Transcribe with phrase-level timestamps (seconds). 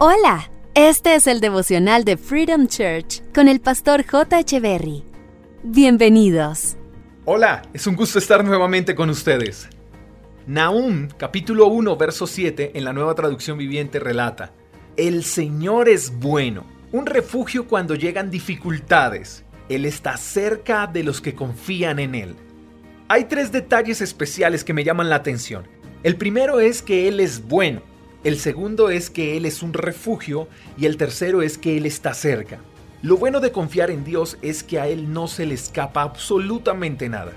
[0.00, 4.44] Hola, este es el devocional de Freedom Church con el pastor J.
[4.60, 5.02] Berry.
[5.64, 6.76] Bienvenidos.
[7.24, 9.68] Hola, es un gusto estar nuevamente con ustedes.
[10.46, 14.52] Nahum, capítulo 1, verso 7, en la nueva traducción viviente relata,
[14.96, 19.44] El Señor es bueno, un refugio cuando llegan dificultades.
[19.68, 22.36] Él está cerca de los que confían en Él.
[23.08, 25.66] Hay tres detalles especiales que me llaman la atención.
[26.04, 27.87] El primero es que Él es bueno.
[28.24, 32.14] El segundo es que Él es un refugio y el tercero es que Él está
[32.14, 32.58] cerca.
[33.00, 37.08] Lo bueno de confiar en Dios es que a Él no se le escapa absolutamente
[37.08, 37.32] nada.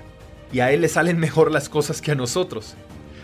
[0.52, 2.74] Y a Él le salen mejor las cosas que a nosotros.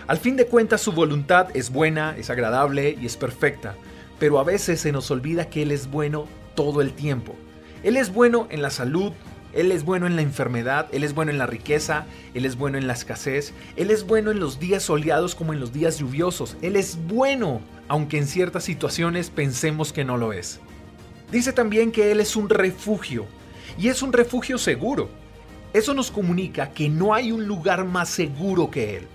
[0.06, 3.74] Al fin de cuentas su voluntad es buena, es agradable y es perfecta.
[4.20, 7.34] Pero a veces se nos olvida que Él es bueno todo el tiempo.
[7.82, 9.12] Él es bueno en la salud,
[9.54, 12.76] él es bueno en la enfermedad, Él es bueno en la riqueza, Él es bueno
[12.76, 16.56] en la escasez, Él es bueno en los días soleados como en los días lluviosos,
[16.60, 20.60] Él es bueno, aunque en ciertas situaciones pensemos que no lo es.
[21.32, 23.26] Dice también que Él es un refugio,
[23.78, 25.08] y es un refugio seguro.
[25.72, 29.06] Eso nos comunica que no hay un lugar más seguro que Él.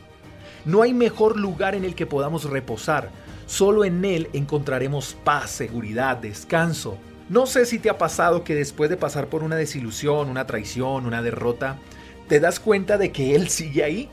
[0.66, 3.10] No hay mejor lugar en el que podamos reposar,
[3.46, 6.98] solo en Él encontraremos paz, seguridad, descanso,
[7.30, 11.06] no sé si te ha pasado que después de pasar por una desilusión, una traición,
[11.06, 11.80] una derrota,
[12.28, 14.10] te das cuenta de que Él sigue ahí.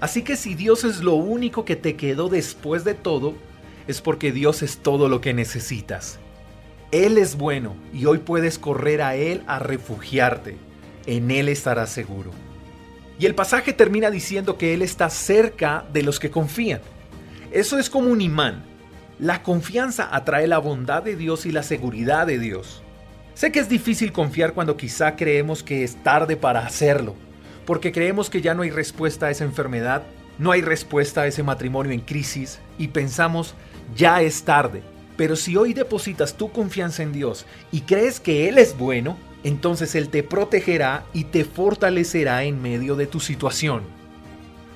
[0.00, 3.34] Así que si Dios es lo único que te quedó después de todo,
[3.86, 6.18] es porque Dios es todo lo que necesitas.
[6.90, 10.56] Él es bueno y hoy puedes correr a Él a refugiarte.
[11.06, 12.30] En Él estarás seguro.
[13.18, 16.80] Y el pasaje termina diciendo que Él está cerca de los que confían.
[17.50, 18.64] Eso es como un imán.
[19.22, 22.82] La confianza atrae la bondad de Dios y la seguridad de Dios.
[23.34, 27.14] Sé que es difícil confiar cuando quizá creemos que es tarde para hacerlo,
[27.64, 30.02] porque creemos que ya no hay respuesta a esa enfermedad,
[30.40, 33.54] no hay respuesta a ese matrimonio en crisis y pensamos
[33.94, 34.82] ya es tarde.
[35.16, 39.94] Pero si hoy depositas tu confianza en Dios y crees que Él es bueno, entonces
[39.94, 43.82] Él te protegerá y te fortalecerá en medio de tu situación.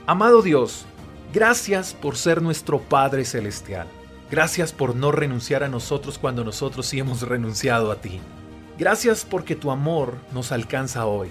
[0.07, 0.87] Amado Dios,
[1.35, 3.89] gracias por ser nuestro Padre Celestial.
[4.31, 8.21] Gracias por no renunciar a nosotros cuando nosotros sí hemos renunciado a ti.
[8.79, 11.29] Gracias porque tu amor nos alcanza hoy.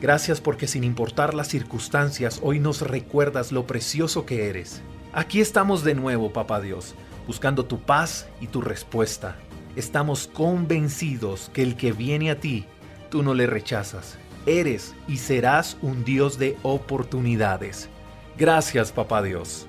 [0.00, 4.82] Gracias porque sin importar las circunstancias, hoy nos recuerdas lo precioso que eres.
[5.12, 6.94] Aquí estamos de nuevo, Papá Dios,
[7.26, 9.36] buscando tu paz y tu respuesta.
[9.76, 12.64] Estamos convencidos que el que viene a ti,
[13.10, 14.18] tú no le rechazas.
[14.46, 17.88] Eres y serás un Dios de oportunidades.
[18.36, 19.66] Gracias, Papá Dios.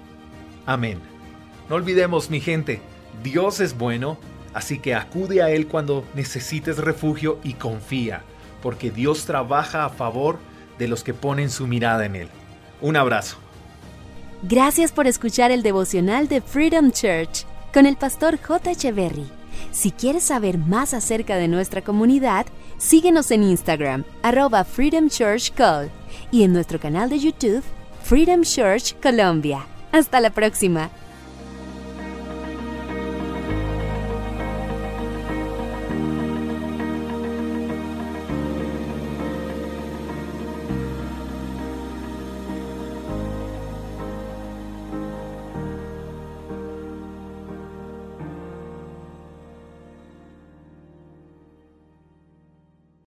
[0.66, 1.13] Amén.
[1.70, 2.82] No olvidemos, mi gente,
[3.24, 4.18] Dios es bueno,
[4.54, 8.24] así que acude a Él cuando necesites refugio y confía,
[8.62, 10.38] porque Dios trabaja a favor
[10.78, 12.28] de los que ponen su mirada en Él.
[12.82, 13.38] Un abrazo.
[14.44, 18.72] Gracias por escuchar el devocional de Freedom Church con el pastor J.
[18.72, 19.26] Echeverry.
[19.72, 22.46] Si quieres saber más acerca de nuestra comunidad,
[22.78, 25.90] síguenos en Instagram, arroba Freedom Church Call,
[26.32, 27.64] y en nuestro canal de YouTube,
[28.04, 29.66] Freedom Church Colombia.
[29.92, 30.90] Hasta la próxima.